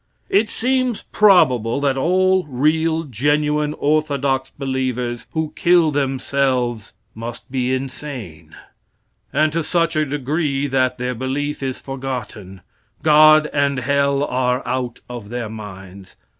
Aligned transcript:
It 0.31 0.49
seems 0.49 1.03
probable 1.11 1.79
that 1.81 1.95
all 1.95 2.43
real, 2.47 3.03
genuine 3.03 3.75
orthodox 3.77 4.49
believers 4.49 5.27
who 5.33 5.53
kill 5.55 5.91
themselves 5.91 6.93
must 7.13 7.51
be 7.51 7.71
insane, 7.75 8.55
and 9.31 9.53
to 9.53 9.63
such 9.63 9.95
a 9.95 10.03
degree 10.03 10.65
that 10.65 10.97
their 10.97 11.13
belief 11.13 11.61
is 11.61 11.79
forgotten, 11.79 12.61
"God" 13.03 13.47
and 13.53 13.77
hell 13.77 14.23
are 14.23 14.67
out 14.67 15.01
of 15.07 15.29
their 15.29 15.49
minds. 15.49 16.15